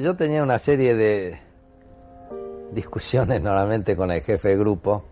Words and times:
Yo 0.00 0.16
tenía 0.16 0.42
una 0.42 0.58
serie 0.58 0.94
de 0.94 1.38
discusiones 2.72 3.42
normalmente 3.42 3.94
con 3.94 4.10
el 4.10 4.22
jefe 4.22 4.48
de 4.48 4.56
grupo, 4.56 5.04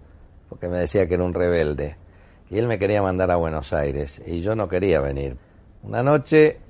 porque 0.48 0.69
me 0.69 0.79
decía 0.79 1.06
que 1.06 1.15
era 1.15 1.25
un 1.25 1.34
rebelde, 1.34 1.97
y 2.48 2.59
él 2.59 2.66
me 2.66 2.79
quería 2.79 3.03
mandar 3.03 3.30
a 3.30 3.37
Buenos 3.37 3.75
Aires, 3.75 4.23
y 4.27 4.41
yo 4.41 4.56
no 4.56 4.69
quería 4.69 5.01
venir. 5.01 5.37
Una 5.83 6.03
noche 6.03 6.61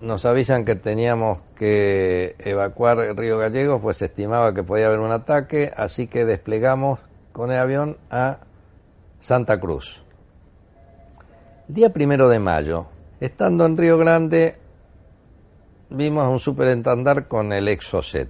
nos 0.00 0.24
avisan 0.24 0.64
que 0.64 0.76
teníamos 0.76 1.40
que 1.56 2.36
evacuar 2.38 3.00
el 3.00 3.16
Río 3.16 3.38
Gallegos, 3.38 3.80
pues 3.82 3.96
se 3.96 4.04
estimaba 4.04 4.54
que 4.54 4.62
podía 4.62 4.86
haber 4.86 5.00
un 5.00 5.10
ataque, 5.10 5.72
así 5.76 6.06
que 6.06 6.24
desplegamos 6.24 7.00
con 7.32 7.50
el 7.50 7.58
avión 7.58 7.96
a 8.08 8.38
Santa 9.18 9.58
Cruz. 9.58 10.04
Día 11.66 11.92
primero 11.92 12.28
de 12.28 12.38
mayo, 12.38 12.86
estando 13.18 13.66
en 13.66 13.76
Río 13.76 13.98
Grande, 13.98 14.61
vimos 15.94 16.24
a 16.24 16.28
un 16.28 16.40
superentandar 16.40 17.28
con 17.28 17.52
el 17.52 17.68
Exocet. 17.68 18.28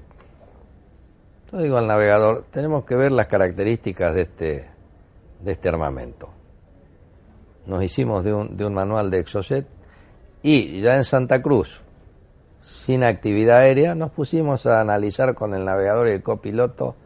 Yo 1.51 1.59
digo 1.59 1.79
al 1.79 1.87
navegador, 1.87 2.47
tenemos 2.51 2.85
que 2.85 2.97
ver 2.97 3.13
las 3.13 3.27
características 3.27 4.15
de 4.15 4.23
este, 4.23 4.69
de 5.41 5.53
este 5.53 5.69
armamento. 5.69 6.31
Nos 7.67 7.83
hicimos 7.83 8.25
de 8.25 8.35
un, 8.35 8.57
de 8.57 8.65
un 8.65 8.75
manual 8.75 9.11
de 9.11 9.21
Exocet 9.21 9.67
y 10.43 10.81
ya 10.81 10.95
en 10.97 11.05
Santa 11.05 11.41
Cruz, 11.41 11.81
sin 12.59 13.05
actividad 13.05 13.59
aérea, 13.59 13.95
nos 13.95 14.11
pusimos 14.11 14.67
a 14.67 14.81
analizar 14.81 15.35
con 15.35 15.55
el 15.55 15.65
navegador 15.65 16.09
y 16.09 16.13
el 16.13 16.23
copiloto 16.23 16.97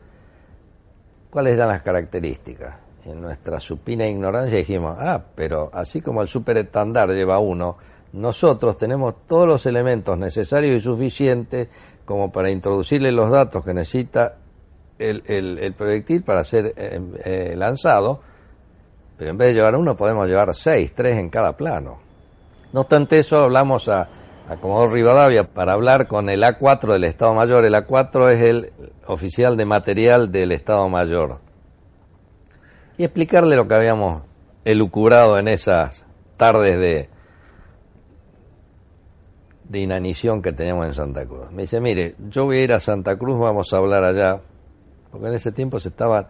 cuáles 1.31 1.55
eran 1.55 1.69
las 1.69 1.83
características. 1.83 2.77
En 3.05 3.21
nuestra 3.21 3.61
supina 3.61 4.07
ignorancia 4.07 4.59
dijimos, 4.59 4.97
ah, 4.99 5.23
pero 5.35 5.71
así 5.73 6.01
como 6.01 6.23
el 6.23 6.29
superestandar 6.29 7.11
lleva 7.11 7.39
uno, 7.39 7.77
nosotros 8.17 8.79
tenemos 8.79 9.27
todos 9.27 9.47
los 9.47 9.67
elementos 9.67 10.17
necesarios 10.19 10.77
y 10.77 10.81
suficientes 10.81 11.69
como 12.07 12.33
para 12.33 12.51
introducirle 12.51 13.13
los 13.13 13.31
datos 13.31 13.63
que 13.63 13.75
necesita 13.75 14.37
el, 14.99 15.23
el, 15.27 15.75
proyectil 15.75 16.23
para 16.23 16.43
ser 16.43 16.73
eh, 16.79 16.99
eh, 17.25 17.55
lanzado, 17.57 18.21
pero 19.19 19.31
en 19.31 19.37
vez 19.37 19.49
de 19.49 19.55
llevar 19.55 19.77
uno 19.77 19.99
podemos 19.99 20.27
llevar 20.27 20.55
seis, 20.55 20.95
tres 20.95 21.19
en 21.19 21.29
cada 21.29 21.59
plano. 21.59 21.99
No 22.73 22.81
obstante 22.81 23.19
eso, 23.19 23.39
hablamos 23.43 23.87
a, 23.91 24.09
a 24.49 24.57
Comodoro 24.57 24.93
Rivadavia 24.93 25.53
para 25.53 25.75
hablar 25.75 26.07
con 26.07 26.31
el 26.31 26.43
A4 26.43 26.95
del 26.95 27.05
Estado 27.05 27.35
Mayor. 27.35 27.67
El 27.67 27.75
A4 27.75 28.31
es 28.33 28.41
el 28.41 28.73
oficial 29.07 29.59
de 29.59 29.67
material 29.67 30.33
del 30.33 30.53
Estado 30.53 30.89
Mayor. 30.89 31.41
Y 32.97 33.05
explicarle 33.05 33.57
lo 33.57 33.69
que 33.69 33.75
habíamos 33.75 34.23
elucubrado 34.65 35.39
en 35.39 35.49
esas 35.49 36.07
tardes 36.39 36.79
de, 36.79 37.11
de 39.69 39.81
inanición 39.81 40.43
que 40.43 40.53
teníamos 40.53 40.87
en 40.87 40.95
Santa 40.95 41.27
Cruz. 41.27 41.51
Me 41.51 41.63
dice, 41.63 41.81
mire, 41.81 42.15
yo 42.29 42.45
voy 42.45 42.59
a 42.59 42.63
ir 42.65 42.73
a 42.73 42.81
Santa 42.81 43.17
Cruz, 43.17 43.39
vamos 43.39 43.73
a 43.73 43.79
hablar 43.79 44.05
allá, 44.05 44.41
porque 45.11 45.27
en 45.27 45.35
ese 45.35 45.53
tiempo 45.53 45.79
se 45.79 45.89
estaba 45.89 46.29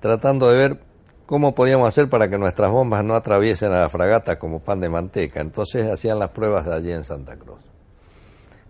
tratando 0.00 0.50
de 0.50 0.56
ver 0.56 0.80
cómo 1.26 1.54
podíamos 1.54 1.86
hacer 1.88 2.08
para 2.08 2.28
que 2.28 2.38
nuestras 2.38 2.70
bombas 2.70 3.04
no 3.04 3.14
atraviesen 3.14 3.72
a 3.72 3.80
la 3.80 3.88
fragata 3.88 4.38
como 4.38 4.60
pan 4.60 4.80
de 4.80 4.88
manteca. 4.88 5.40
Entonces 5.40 5.86
hacían 5.86 6.18
las 6.18 6.30
pruebas 6.30 6.66
allí 6.66 6.90
en 6.90 7.04
Santa 7.04 7.36
Cruz. 7.36 7.60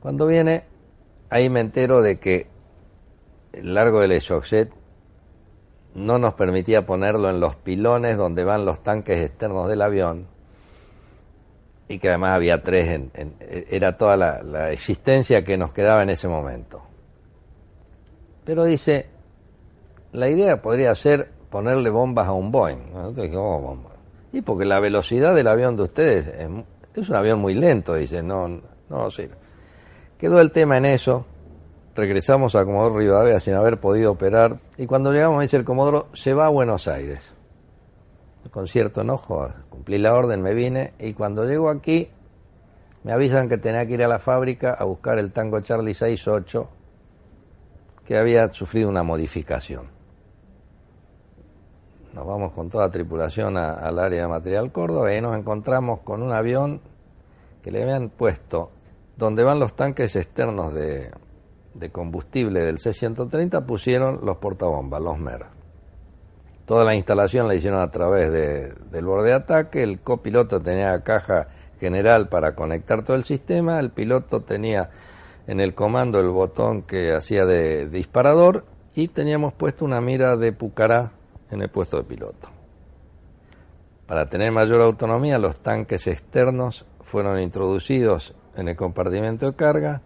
Cuando 0.01 0.27
viene, 0.27 0.65
ahí 1.29 1.49
me 1.49 1.61
entero 1.61 2.03
de 2.03 2.19
que 2.19 2.49
el 3.53 3.75
largo 3.75 4.01
del 4.01 4.13
Exocet 4.13 4.73
no 5.95 6.19
nos 6.19 6.35
permitía 6.35 6.87
ponerlo 6.87 7.31
en 7.31 7.41
los 7.41 7.57
pilones 7.57 8.17
donde 8.17 8.45
van 8.45 8.65
los 8.65 8.83
tanques 8.83 9.19
externos 9.19 9.69
del 9.69 9.83
avión, 9.83 10.27
y 11.91 11.99
que 11.99 12.09
además 12.09 12.37
había 12.37 12.63
tres, 12.63 12.89
en, 12.89 13.35
era 13.69 13.97
toda 13.97 14.17
la, 14.17 14.71
existencia 14.71 15.45
que 15.45 15.59
nos 15.59 15.73
quedaba 15.73 16.05
en 16.05 16.11
ese 16.11 16.29
momento. 16.29 16.81
Pero 18.45 18.63
dice, 18.65 19.09
la 20.13 20.29
idea 20.29 20.63
podría 20.63 20.95
ser 20.95 21.33
ponerle 21.51 21.91
bombas 21.91 22.29
a 22.29 22.33
un 22.33 22.53
Boeing. 22.53 22.79
Y 24.33 24.41
porque 24.43 24.65
la 24.67 24.79
velocidad 24.79 25.35
del 25.35 25.49
avión 25.49 25.77
de 25.77 25.83
ustedes 25.83 26.29
es, 26.29 27.09
un 27.09 27.17
avión 27.17 27.41
muy 27.41 27.55
lento, 27.55 27.95
dice, 27.95 28.23
no, 28.23 28.47
no 28.47 28.63
lo 28.89 29.11
sirve. 29.11 29.35
Quedó 30.17 30.41
el 30.41 30.53
tema 30.53 30.77
en 30.77 30.85
eso, 30.85 31.27
regresamos 31.97 32.55
a 32.55 32.65
Comodoro 32.65 32.99
Rivadavia 32.99 33.41
sin 33.41 33.55
haber 33.55 33.81
podido 33.81 34.13
operar, 34.13 34.61
y 34.79 34.87
cuando 34.87 35.13
llegamos 35.13 35.43
dice 35.43 35.57
el 35.57 35.65
Comodoro, 35.65 36.07
se 36.13 36.35
va 36.35 36.47
a 36.47 36.51
Buenos 36.51 36.87
Aires 36.87 37.35
con 38.51 38.67
cierto 38.67 39.03
enojo, 39.03 39.49
cumplí 39.69 39.99
la 39.99 40.15
orden, 40.15 40.43
me 40.43 40.55
vine 40.55 40.95
y 40.99 41.13
cuando 41.15 41.45
llego 41.45 41.71
aquí 41.71 42.11
me 43.03 43.13
avisan 43.13 43.49
que 43.49 43.59
tenía 43.59 43.87
que 43.87 43.95
ir 43.95 44.05
a 44.05 44.09
la 44.09 44.19
fábrica 44.19 44.75
a 44.75 44.85
buscar 44.85 45.19
el 45.19 45.33
Tango 45.33 45.61
Charlie 45.61 45.95
68 45.95 46.69
que 48.05 48.19
había 48.19 48.53
sufrido 48.53 48.89
una 48.89 49.03
modificación. 49.03 49.89
Nos 52.13 52.27
vamos 52.27 52.53
con 52.53 52.69
toda 52.69 52.91
tripulación 52.91 53.57
al 53.57 53.99
área 53.99 54.23
de 54.23 54.29
material 54.29 54.73
Córdoba 54.73 55.15
y 55.15 55.21
nos 55.21 55.37
encontramos 55.37 56.01
con 56.01 56.23
un 56.23 56.33
avión 56.33 56.81
que 57.63 57.71
le 57.71 57.83
habían 57.83 58.09
puesto 58.09 58.73
donde 59.17 59.45
van 59.45 59.61
los 59.61 59.75
tanques 59.75 60.17
externos 60.17 60.75
de, 60.75 61.13
de 61.75 61.91
combustible 61.91 62.61
del 62.61 62.79
C-130 62.79 63.65
pusieron 63.65 64.21
los 64.25 64.39
portabombas, 64.39 65.01
los 65.01 65.19
MER. 65.19 65.60
Toda 66.71 66.85
la 66.85 66.95
instalación 66.95 67.49
la 67.49 67.57
hicieron 67.57 67.81
a 67.81 67.91
través 67.91 68.31
de, 68.31 68.73
del 68.93 69.05
borde 69.05 69.31
de 69.31 69.35
ataque, 69.35 69.83
el 69.83 69.99
copiloto 69.99 70.63
tenía 70.63 71.03
caja 71.03 71.49
general 71.81 72.29
para 72.29 72.55
conectar 72.55 73.03
todo 73.03 73.17
el 73.17 73.25
sistema, 73.25 73.81
el 73.81 73.91
piloto 73.91 74.43
tenía 74.43 74.89
en 75.49 75.59
el 75.59 75.75
comando 75.75 76.21
el 76.21 76.29
botón 76.29 76.83
que 76.83 77.13
hacía 77.13 77.45
de, 77.45 77.89
disparador 77.89 78.67
y 78.95 79.09
teníamos 79.09 79.53
puesto 79.53 79.85
una 79.85 80.01
mira 80.01 80.37
de 80.37 80.53
Pucará 80.53 81.11
en 81.51 81.61
el 81.61 81.71
puesto 81.71 81.97
de 81.97 82.05
piloto. 82.05 82.51
Para 84.07 84.31
tener 84.31 84.53
mayor 84.53 84.81
autonomía, 84.81 85.41
los 85.41 85.63
tanques 85.63 86.07
externos 86.07 86.87
fueron 87.01 87.41
introducidos 87.41 88.37
en 88.55 88.69
el 88.69 88.77
compartimento 88.77 89.47
de 89.47 89.57
carga 89.57 90.03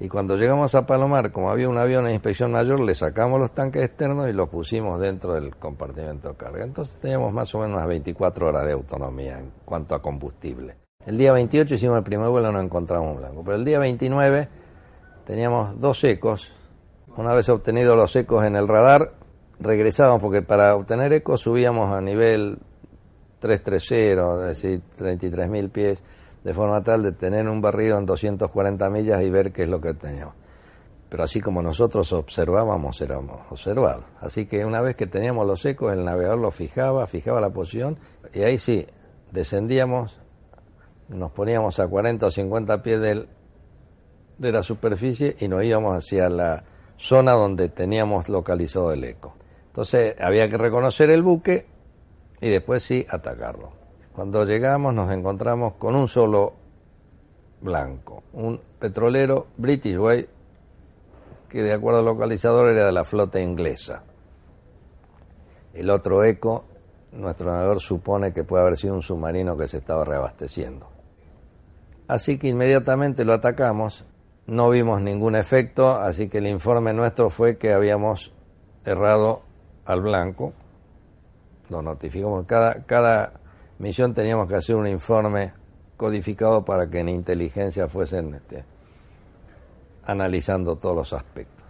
y 0.00 0.08
cuando 0.08 0.36
llegamos 0.36 0.74
a 0.74 0.86
Palomar, 0.86 1.30
como 1.30 1.50
había 1.50 1.68
un 1.68 1.78
avión 1.78 2.06
en 2.06 2.14
inspección 2.14 2.50
mayor, 2.50 2.80
le 2.80 2.94
sacamos 2.94 3.38
los 3.38 3.52
tanques 3.52 3.84
externos 3.84 4.28
y 4.28 4.32
los 4.32 4.48
pusimos 4.48 5.00
dentro 5.00 5.34
del 5.34 5.54
compartimento 5.54 6.30
de 6.30 6.34
carga. 6.34 6.64
Entonces 6.64 6.96
teníamos 6.96 7.32
más 7.32 7.54
o 7.54 7.60
menos 7.60 7.76
unas 7.76 7.86
24 7.86 8.48
horas 8.48 8.66
de 8.66 8.72
autonomía 8.72 9.38
en 9.38 9.52
cuanto 9.64 9.94
a 9.94 10.02
combustible. 10.02 10.76
El 11.06 11.16
día 11.16 11.32
28 11.32 11.76
hicimos 11.76 11.98
el 11.98 12.02
primer 12.02 12.28
vuelo, 12.28 12.50
no 12.50 12.60
encontramos 12.60 13.14
un 13.14 13.18
blanco. 13.18 13.42
Pero 13.44 13.56
el 13.56 13.64
día 13.64 13.78
29 13.78 14.48
teníamos 15.26 15.80
dos 15.80 16.02
ecos. 16.02 16.52
Una 17.16 17.32
vez 17.32 17.48
obtenidos 17.48 17.96
los 17.96 18.16
ecos 18.16 18.44
en 18.44 18.56
el 18.56 18.66
radar, 18.66 19.12
regresábamos 19.60 20.20
porque 20.20 20.42
para 20.42 20.74
obtener 20.74 21.12
ecos 21.12 21.42
subíamos 21.42 21.94
a 21.94 22.00
nivel 22.00 22.58
330, 23.38 24.50
es 24.50 24.60
decir, 24.60 24.80
33.000 24.98 25.70
pies 25.70 26.02
de 26.44 26.52
forma 26.52 26.84
tal 26.84 27.02
de 27.02 27.12
tener 27.12 27.48
un 27.48 27.60
barrido 27.62 27.98
en 27.98 28.06
240 28.06 28.90
millas 28.90 29.22
y 29.22 29.30
ver 29.30 29.52
qué 29.52 29.62
es 29.62 29.68
lo 29.68 29.80
que 29.80 29.94
teníamos. 29.94 30.34
Pero 31.08 31.24
así 31.24 31.40
como 31.40 31.62
nosotros 31.62 32.12
observábamos, 32.12 33.00
éramos 33.00 33.40
observados. 33.50 34.04
Así 34.20 34.46
que 34.46 34.64
una 34.64 34.80
vez 34.80 34.94
que 34.94 35.06
teníamos 35.06 35.46
los 35.46 35.64
ecos, 35.64 35.92
el 35.92 36.04
navegador 36.04 36.38
lo 36.38 36.50
fijaba, 36.50 37.06
fijaba 37.06 37.40
la 37.40 37.50
posición, 37.50 37.98
y 38.32 38.42
ahí 38.42 38.58
sí, 38.58 38.86
descendíamos, 39.32 40.20
nos 41.08 41.30
poníamos 41.32 41.80
a 41.80 41.88
40 41.88 42.26
o 42.26 42.30
50 42.30 42.82
pies 42.82 43.00
del, 43.00 43.28
de 44.38 44.52
la 44.52 44.62
superficie 44.62 45.36
y 45.40 45.48
nos 45.48 45.64
íbamos 45.64 45.96
hacia 45.96 46.28
la 46.28 46.64
zona 46.96 47.32
donde 47.32 47.68
teníamos 47.68 48.28
localizado 48.28 48.92
el 48.92 49.04
eco. 49.04 49.34
Entonces 49.68 50.14
había 50.20 50.48
que 50.48 50.58
reconocer 50.58 51.10
el 51.10 51.22
buque 51.22 51.66
y 52.40 52.50
después 52.50 52.82
sí 52.82 53.06
atacarlo. 53.08 53.83
Cuando 54.14 54.44
llegamos 54.44 54.94
nos 54.94 55.10
encontramos 55.10 55.74
con 55.74 55.94
un 55.94 56.08
solo 56.08 56.52
blanco, 57.60 58.22
un 58.32 58.60
petrolero 58.78 59.48
British 59.56 59.96
Way 59.96 60.28
que 61.48 61.62
de 61.62 61.72
acuerdo 61.72 62.00
al 62.00 62.04
localizador 62.04 62.68
era 62.68 62.86
de 62.86 62.92
la 62.92 63.04
flota 63.04 63.40
inglesa. 63.40 64.02
El 65.72 65.90
otro 65.90 66.24
eco, 66.24 66.64
nuestro 67.12 67.50
navegador 67.50 67.80
supone 67.80 68.32
que 68.32 68.44
puede 68.44 68.62
haber 68.62 68.76
sido 68.76 68.94
un 68.94 69.02
submarino 69.02 69.56
que 69.56 69.68
se 69.68 69.78
estaba 69.78 70.04
reabasteciendo. 70.04 70.88
Así 72.06 72.38
que 72.38 72.48
inmediatamente 72.48 73.24
lo 73.24 73.32
atacamos 73.32 74.04
no 74.46 74.68
vimos 74.68 75.00
ningún 75.00 75.36
efecto, 75.36 75.96
así 75.96 76.28
que 76.28 76.38
el 76.38 76.46
informe 76.46 76.92
nuestro 76.92 77.30
fue 77.30 77.56
que 77.56 77.72
habíamos 77.72 78.32
errado 78.84 79.40
al 79.86 80.02
blanco. 80.02 80.52
Lo 81.70 81.80
notificamos. 81.80 82.44
Cada, 82.44 82.84
cada 82.84 83.40
misión 83.78 84.14
teníamos 84.14 84.48
que 84.48 84.56
hacer 84.56 84.76
un 84.76 84.86
informe 84.86 85.52
codificado 85.96 86.64
para 86.64 86.88
que 86.88 87.00
en 87.00 87.08
inteligencia 87.08 87.88
fuesen 87.88 88.34
este, 88.34 88.64
analizando 90.04 90.76
todos 90.76 90.96
los 90.96 91.12
aspectos. 91.12 91.64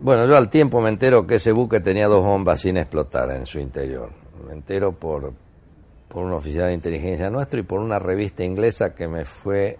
Bueno, 0.00 0.26
yo 0.26 0.36
al 0.36 0.50
tiempo 0.50 0.80
me 0.80 0.88
entero 0.88 1.26
que 1.26 1.36
ese 1.36 1.52
buque 1.52 1.80
tenía 1.80 2.08
dos 2.08 2.24
bombas 2.24 2.60
sin 2.60 2.76
explotar 2.76 3.30
en 3.30 3.46
su 3.46 3.60
interior. 3.60 4.10
Me 4.46 4.52
entero 4.52 4.92
por, 4.92 5.32
por 6.08 6.24
un 6.24 6.32
oficial 6.32 6.66
de 6.66 6.74
inteligencia 6.74 7.30
nuestro 7.30 7.60
y 7.60 7.62
por 7.62 7.78
una 7.78 8.00
revista 8.00 8.42
inglesa 8.42 8.94
que 8.94 9.06
me 9.06 9.24
fue 9.24 9.78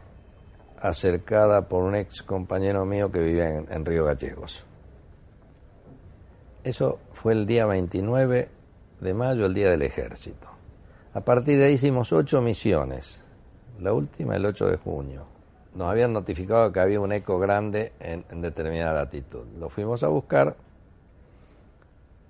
acercada 0.82 1.68
por 1.68 1.84
un 1.84 1.94
ex 1.94 2.22
compañero 2.22 2.84
mío 2.84 3.10
que 3.10 3.20
vivía 3.20 3.48
en, 3.48 3.84
Río 3.84 4.04
Gallegos. 4.04 4.66
Eso 6.64 7.00
fue 7.12 7.32
el 7.32 7.46
día 7.46 7.66
29 7.66 8.48
de 9.00 9.14
mayo, 9.14 9.46
el 9.46 9.54
día 9.54 9.70
del 9.70 9.82
ejército. 9.82 10.51
A 11.14 11.20
partir 11.20 11.58
de 11.58 11.66
ahí 11.66 11.74
hicimos 11.74 12.10
ocho 12.12 12.40
misiones, 12.40 13.26
la 13.78 13.92
última 13.92 14.34
el 14.34 14.46
8 14.46 14.66
de 14.66 14.76
junio. 14.78 15.26
Nos 15.74 15.90
habían 15.90 16.14
notificado 16.14 16.72
que 16.72 16.80
había 16.80 17.00
un 17.00 17.12
eco 17.12 17.38
grande 17.38 17.92
en, 18.00 18.24
determinada 18.40 18.94
latitud. 18.94 19.44
Lo 19.58 19.68
fuimos 19.68 20.02
a 20.02 20.08
buscar 20.08 20.56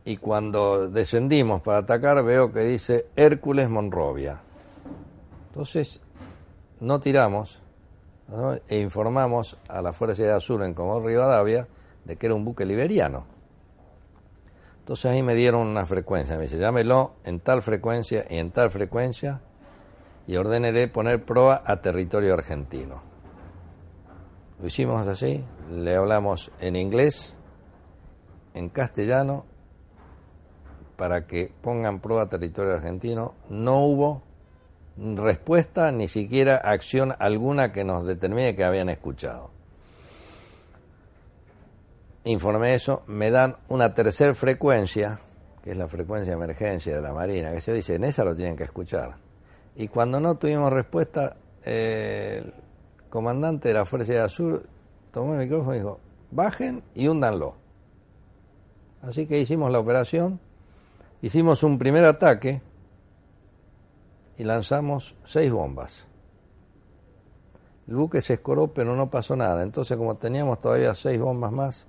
y 0.04 0.16
cuando 0.16 0.88
descendimos 0.88 1.62
para 1.62 1.78
atacar 1.78 2.24
veo 2.24 2.52
que 2.52 2.60
dice 2.60 3.06
Hércules 3.14 3.68
Monrovia. 3.68 4.40
Entonces 5.48 6.00
no 6.80 6.98
tiramos 6.98 7.60
e 8.68 8.80
informamos 8.80 9.56
a 9.68 9.80
la 9.80 9.92
Fuerza 9.92 10.24
de 10.24 10.32
Azul 10.32 10.62
en 10.64 10.74
Comodoro 10.74 11.06
Rivadavia 11.06 11.68
de 12.04 12.16
que 12.16 12.26
era 12.26 12.34
un 12.34 12.44
buque 12.44 12.64
liberiano. 12.64 13.26
Entonces 14.82 15.12
ahí 15.12 15.22
me 15.22 15.36
dieron 15.36 15.68
una 15.68 15.86
frecuencia, 15.86 16.34
me 16.36 16.42
dice, 16.42 16.58
llámelo 16.58 17.12
en 17.22 17.38
tal 17.38 17.62
frecuencia 17.62 18.26
y 18.28 18.38
en 18.38 18.50
tal 18.50 18.68
frecuencia 18.68 19.40
y 20.26 20.34
ordeneré 20.34 20.88
poner 20.88 21.24
proa 21.24 21.62
a 21.64 21.80
territorio 21.80 22.34
argentino. 22.34 23.00
Lo 24.60 24.66
hicimos 24.66 25.06
así, 25.06 25.44
le 25.70 25.94
hablamos 25.94 26.50
en 26.58 26.74
inglés, 26.74 27.36
en 28.54 28.70
castellano, 28.70 29.44
para 30.96 31.28
que 31.28 31.52
pongan 31.62 32.00
proa 32.00 32.22
a 32.22 32.28
territorio 32.28 32.72
argentino. 32.74 33.34
No 33.50 33.84
hubo 33.84 34.22
respuesta, 34.96 35.92
ni 35.92 36.08
siquiera 36.08 36.56
acción 36.56 37.14
alguna 37.20 37.70
que 37.70 37.84
nos 37.84 38.04
determine 38.04 38.56
que 38.56 38.64
habían 38.64 38.88
escuchado. 38.88 39.51
Informé 42.24 42.74
eso, 42.74 43.02
me 43.06 43.30
dan 43.30 43.56
una 43.68 43.94
tercera 43.94 44.34
frecuencia, 44.34 45.20
que 45.62 45.72
es 45.72 45.76
la 45.76 45.88
frecuencia 45.88 46.36
de 46.36 46.36
emergencia 46.36 46.94
de 46.94 47.02
la 47.02 47.12
Marina, 47.12 47.52
que 47.52 47.60
se 47.60 47.72
dice, 47.72 47.96
en 47.96 48.04
esa 48.04 48.24
lo 48.24 48.34
tienen 48.36 48.56
que 48.56 48.64
escuchar. 48.64 49.16
Y 49.74 49.88
cuando 49.88 50.20
no 50.20 50.36
tuvimos 50.36 50.72
respuesta, 50.72 51.36
el 51.64 52.52
comandante 53.10 53.68
de 53.68 53.74
la 53.74 53.84
Fuerza 53.84 54.12
de 54.12 54.20
Azul 54.20 54.62
tomó 55.10 55.34
el 55.34 55.40
micrófono 55.40 55.74
y 55.74 55.78
dijo, 55.78 56.00
bajen 56.30 56.82
y 56.94 57.08
húndanlo. 57.08 57.54
Así 59.02 59.26
que 59.26 59.40
hicimos 59.40 59.72
la 59.72 59.80
operación, 59.80 60.38
hicimos 61.22 61.62
un 61.64 61.78
primer 61.78 62.04
ataque, 62.04 62.62
y 64.38 64.44
lanzamos 64.44 65.14
seis 65.24 65.52
bombas. 65.52 66.04
El 67.86 67.96
buque 67.96 68.20
se 68.20 68.34
escoró, 68.34 68.68
pero 68.68 68.96
no 68.96 69.10
pasó 69.10 69.36
nada. 69.36 69.62
Entonces, 69.62 69.96
como 69.96 70.16
teníamos 70.16 70.60
todavía 70.60 70.94
seis 70.94 71.20
bombas 71.20 71.52
más, 71.52 71.86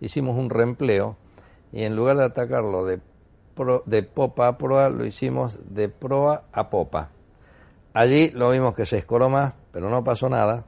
hicimos 0.00 0.36
un 0.36 0.50
reempleo 0.50 1.16
y 1.72 1.84
en 1.84 1.96
lugar 1.96 2.16
de 2.16 2.24
atacarlo 2.24 2.84
de, 2.84 3.00
de 3.86 4.02
popa 4.02 4.48
a 4.48 4.58
proa, 4.58 4.88
lo 4.88 5.04
hicimos 5.04 5.58
de 5.68 5.88
proa 5.88 6.44
a 6.52 6.70
popa. 6.70 7.10
Allí 7.94 8.30
lo 8.30 8.50
vimos 8.50 8.74
que 8.74 8.86
se 8.86 8.98
escoró 8.98 9.28
más, 9.28 9.54
pero 9.72 9.88
no 9.88 10.04
pasó 10.04 10.28
nada. 10.28 10.64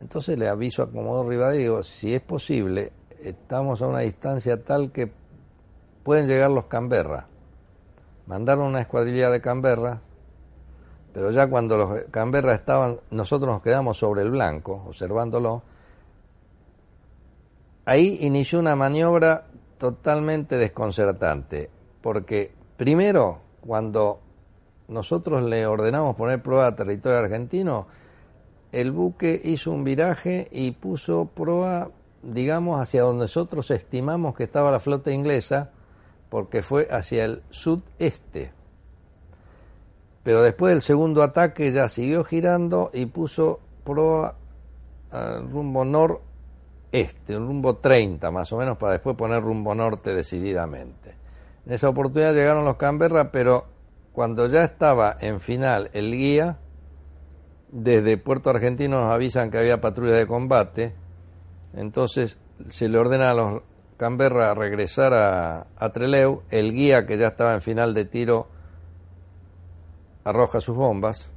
Entonces 0.00 0.38
le 0.38 0.48
aviso 0.48 0.82
a 0.82 0.90
Comodoro 0.90 1.50
digo, 1.50 1.82
si 1.82 2.14
es 2.14 2.20
posible, 2.20 2.92
estamos 3.22 3.82
a 3.82 3.86
una 3.86 4.00
distancia 4.00 4.62
tal 4.62 4.92
que 4.92 5.10
pueden 6.02 6.28
llegar 6.28 6.50
los 6.50 6.66
Canberra 6.66 7.28
mandaron 8.28 8.66
una 8.66 8.82
escuadrilla 8.82 9.30
de 9.30 9.40
Canberra, 9.40 10.02
pero 11.12 11.30
ya 11.30 11.48
cuando 11.48 11.76
los 11.78 12.02
Canberra 12.10 12.54
estaban, 12.54 13.00
nosotros 13.10 13.50
nos 13.50 13.62
quedamos 13.62 13.96
sobre 13.96 14.22
el 14.22 14.30
blanco, 14.30 14.84
observándolo. 14.86 15.62
Ahí 17.88 18.18
inició 18.20 18.58
una 18.58 18.76
maniobra 18.76 19.46
totalmente 19.78 20.58
desconcertante, 20.58 21.70
porque 22.02 22.52
primero, 22.76 23.38
cuando 23.66 24.20
nosotros 24.88 25.42
le 25.42 25.66
ordenamos 25.66 26.14
poner 26.14 26.42
prueba 26.42 26.66
a 26.66 26.76
territorio 26.76 27.20
argentino, 27.20 27.86
el 28.72 28.92
buque 28.92 29.40
hizo 29.42 29.70
un 29.70 29.84
viraje 29.84 30.48
y 30.52 30.72
puso 30.72 31.30
proa, 31.34 31.90
digamos, 32.22 32.78
hacia 32.78 33.00
donde 33.00 33.22
nosotros 33.22 33.70
estimamos 33.70 34.36
que 34.36 34.44
estaba 34.44 34.70
la 34.70 34.80
flota 34.80 35.10
inglesa, 35.10 35.70
porque 36.28 36.62
fue 36.62 36.88
hacia 36.90 37.24
el 37.24 37.42
sudeste. 37.48 38.52
Pero 40.24 40.42
después 40.42 40.74
del 40.74 40.82
segundo 40.82 41.22
ataque 41.22 41.72
ya 41.72 41.88
siguió 41.88 42.22
girando 42.22 42.90
y 42.92 43.06
puso 43.06 43.60
proa 43.82 44.34
al 45.10 45.50
rumbo 45.50 45.86
noreste, 45.86 46.27
un 46.92 47.46
rumbo 47.46 47.76
30 47.76 48.30
más 48.30 48.52
o 48.52 48.58
menos, 48.58 48.78
para 48.78 48.92
después 48.92 49.16
poner 49.16 49.42
rumbo 49.42 49.74
norte 49.74 50.14
decididamente. 50.14 51.14
En 51.66 51.72
esa 51.72 51.88
oportunidad 51.88 52.32
llegaron 52.32 52.64
los 52.64 52.76
Canberra, 52.76 53.30
pero 53.30 53.66
cuando 54.12 54.46
ya 54.46 54.64
estaba 54.64 55.16
en 55.20 55.40
final 55.40 55.90
el 55.92 56.12
guía, 56.12 56.58
desde 57.70 58.16
Puerto 58.16 58.50
Argentino 58.50 59.00
nos 59.00 59.12
avisan 59.12 59.50
que 59.50 59.58
había 59.58 59.80
patrulla 59.80 60.16
de 60.16 60.26
combate, 60.26 60.94
entonces 61.74 62.38
se 62.68 62.88
le 62.88 62.98
ordena 62.98 63.30
a 63.30 63.34
los 63.34 63.62
Canberra 63.98 64.54
regresar 64.54 65.12
a, 65.12 65.66
a 65.76 65.92
Treleu, 65.92 66.42
el 66.50 66.72
guía 66.72 67.04
que 67.04 67.18
ya 67.18 67.28
estaba 67.28 67.52
en 67.52 67.60
final 67.60 67.94
de 67.94 68.04
tiro 68.04 68.46
arroja 70.24 70.60
sus 70.60 70.76
bombas, 70.76 71.30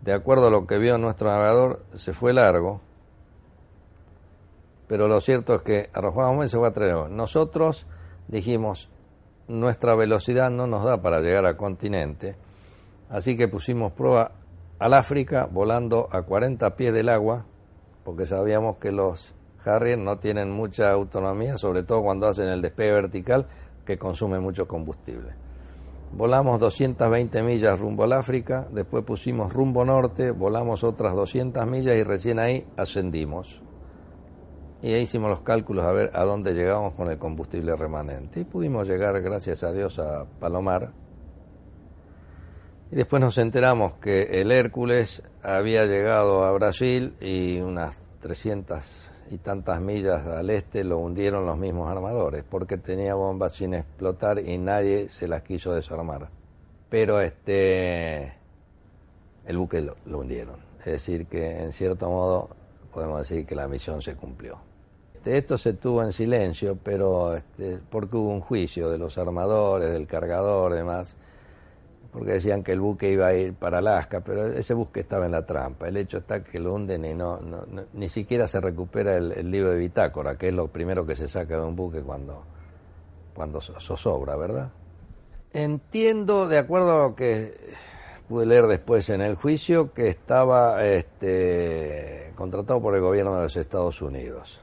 de 0.00 0.12
acuerdo 0.12 0.48
a 0.48 0.50
lo 0.50 0.66
que 0.66 0.78
vio 0.78 0.98
nuestro 0.98 1.28
navegador, 1.28 1.84
se 1.94 2.12
fue 2.12 2.32
largo, 2.32 2.80
pero 4.92 5.08
lo 5.08 5.22
cierto 5.22 5.54
es 5.54 5.62
que 5.62 5.88
arrojamos 5.94 6.44
y 6.44 6.48
se 6.50 6.58
fue 6.58 6.68
a 6.68 6.70
Treleu. 6.70 7.08
Nosotros 7.08 7.86
dijimos, 8.28 8.90
nuestra 9.48 9.94
velocidad 9.94 10.50
no 10.50 10.66
nos 10.66 10.84
da 10.84 11.00
para 11.00 11.20
llegar 11.20 11.46
al 11.46 11.56
continente, 11.56 12.36
así 13.08 13.34
que 13.34 13.48
pusimos 13.48 13.92
prueba 13.92 14.32
al 14.78 14.92
África 14.92 15.48
volando 15.50 16.10
a 16.12 16.20
40 16.20 16.76
pies 16.76 16.92
del 16.92 17.08
agua, 17.08 17.46
porque 18.04 18.26
sabíamos 18.26 18.76
que 18.76 18.92
los 18.92 19.32
Harrier 19.64 19.96
no 19.96 20.18
tienen 20.18 20.50
mucha 20.50 20.92
autonomía, 20.92 21.56
sobre 21.56 21.84
todo 21.84 22.02
cuando 22.02 22.26
hacen 22.26 22.50
el 22.50 22.60
despegue 22.60 22.92
vertical, 22.92 23.46
que 23.86 23.96
consume 23.96 24.40
mucho 24.40 24.68
combustible. 24.68 25.32
Volamos 26.12 26.60
220 26.60 27.42
millas 27.42 27.80
rumbo 27.80 28.04
al 28.04 28.12
África, 28.12 28.68
después 28.70 29.04
pusimos 29.04 29.54
rumbo 29.54 29.86
norte, 29.86 30.32
volamos 30.32 30.84
otras 30.84 31.14
200 31.14 31.66
millas 31.66 31.96
y 31.96 32.02
recién 32.02 32.38
ahí 32.38 32.66
ascendimos. 32.76 33.62
Y 34.82 34.92
ahí 34.92 35.02
hicimos 35.02 35.30
los 35.30 35.40
cálculos 35.40 35.84
a 35.84 35.92
ver 35.92 36.10
a 36.12 36.24
dónde 36.24 36.54
llegamos 36.54 36.94
con 36.94 37.08
el 37.08 37.16
combustible 37.16 37.76
remanente. 37.76 38.40
Y 38.40 38.44
pudimos 38.44 38.88
llegar, 38.88 39.20
gracias 39.22 39.62
a 39.62 39.72
Dios, 39.72 40.00
a 40.00 40.26
Palomar. 40.40 40.90
Y 42.90 42.96
después 42.96 43.22
nos 43.22 43.38
enteramos 43.38 43.94
que 43.94 44.40
el 44.40 44.50
Hércules 44.50 45.22
había 45.42 45.86
llegado 45.86 46.44
a 46.44 46.52
Brasil 46.52 47.14
y 47.20 47.60
unas 47.60 48.02
300 48.20 49.10
y 49.30 49.38
tantas 49.38 49.80
millas 49.80 50.26
al 50.26 50.50
este 50.50 50.84
lo 50.84 50.98
hundieron 50.98 51.46
los 51.46 51.56
mismos 51.56 51.90
armadores, 51.90 52.44
porque 52.44 52.76
tenía 52.76 53.14
bombas 53.14 53.52
sin 53.52 53.72
explotar 53.72 54.38
y 54.38 54.58
nadie 54.58 55.08
se 55.08 55.26
las 55.26 55.42
quiso 55.42 55.74
desarmar. 55.74 56.28
Pero 56.90 57.20
este 57.20 58.34
el 59.46 59.56
buque 59.56 59.80
lo, 59.80 59.96
hundieron. 60.04 60.56
Es 60.80 60.86
decir, 60.86 61.26
que 61.26 61.62
en 61.62 61.72
cierto 61.72 62.10
modo 62.10 62.50
podemos 62.92 63.20
decir 63.20 63.46
que 63.46 63.54
la 63.54 63.66
misión 63.68 64.02
se 64.02 64.14
cumplió. 64.16 64.71
Este, 65.22 65.38
esto 65.38 65.56
se 65.56 65.74
tuvo 65.74 66.02
en 66.02 66.12
silencio, 66.12 66.76
pero 66.82 67.36
este, 67.36 67.78
porque 67.88 68.16
hubo 68.16 68.30
un 68.30 68.40
juicio 68.40 68.90
de 68.90 68.98
los 68.98 69.18
armadores, 69.18 69.92
del 69.92 70.08
cargador, 70.08 70.74
demás 70.74 71.14
porque 72.12 72.32
decían 72.32 72.62
que 72.62 72.72
el 72.72 72.80
buque 72.80 73.10
iba 73.10 73.28
a 73.28 73.34
ir 73.34 73.54
para 73.54 73.78
Alaska, 73.78 74.20
pero 74.20 74.46
ese 74.48 74.74
buque 74.74 75.00
estaba 75.00 75.24
en 75.24 75.32
la 75.32 75.46
trampa. 75.46 75.88
El 75.88 75.96
hecho 75.96 76.18
está 76.18 76.44
que 76.44 76.58
lo 76.58 76.74
hunden 76.74 77.06
y 77.06 77.14
no, 77.14 77.40
ni 77.94 78.10
siquiera 78.10 78.46
se 78.46 78.60
recupera 78.60 79.16
el, 79.16 79.50
libro 79.50 79.70
de 79.70 79.78
bitácora, 79.78 80.36
que 80.36 80.48
es 80.48 80.54
lo 80.54 80.68
primero 80.68 81.06
que 81.06 81.16
se 81.16 81.26
saca 81.26 81.56
de 81.56 81.64
un 81.64 81.74
buque 81.74 82.02
cuando, 82.02 82.44
cuando 83.32 83.62
zozobra, 83.62 84.36
¿verdad? 84.36 84.70
Entiendo, 85.54 86.48
de 86.48 86.58
acuerdo 86.58 86.92
a 86.92 87.08
lo 87.08 87.14
que 87.14 87.54
pude 88.28 88.44
leer 88.44 88.66
después 88.66 89.08
en 89.08 89.22
el 89.22 89.36
juicio, 89.36 89.94
que 89.94 90.08
estaba 90.08 90.84
este, 90.84 92.32
contratado 92.34 92.82
por 92.82 92.94
el 92.94 93.00
gobierno 93.00 93.36
de 93.36 93.42
los 93.42 93.56
Estados 93.56 94.02
Unidos. 94.02 94.62